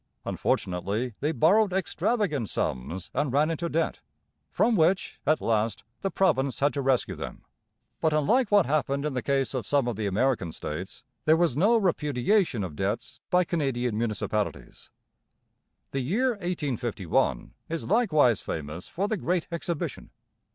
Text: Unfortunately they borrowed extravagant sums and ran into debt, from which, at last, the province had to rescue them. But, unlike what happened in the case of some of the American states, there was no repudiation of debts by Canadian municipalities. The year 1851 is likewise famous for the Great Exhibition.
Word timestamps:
Unfortunately 0.25 1.13
they 1.19 1.31
borrowed 1.31 1.71
extravagant 1.71 2.49
sums 2.49 3.11
and 3.13 3.31
ran 3.31 3.51
into 3.51 3.69
debt, 3.69 4.01
from 4.49 4.75
which, 4.75 5.19
at 5.27 5.39
last, 5.41 5.83
the 6.01 6.09
province 6.09 6.59
had 6.59 6.73
to 6.73 6.81
rescue 6.81 7.13
them. 7.13 7.43
But, 7.99 8.11
unlike 8.11 8.49
what 8.49 8.65
happened 8.65 9.05
in 9.05 9.13
the 9.13 9.21
case 9.21 9.53
of 9.53 9.63
some 9.67 9.87
of 9.87 9.97
the 9.97 10.07
American 10.07 10.51
states, 10.53 11.03
there 11.25 11.37
was 11.37 11.55
no 11.55 11.77
repudiation 11.77 12.63
of 12.63 12.75
debts 12.75 13.19
by 13.29 13.43
Canadian 13.43 13.95
municipalities. 13.95 14.89
The 15.91 15.99
year 15.99 16.29
1851 16.31 17.53
is 17.69 17.85
likewise 17.85 18.41
famous 18.41 18.87
for 18.87 19.07
the 19.07 19.17
Great 19.17 19.47
Exhibition. 19.51 20.09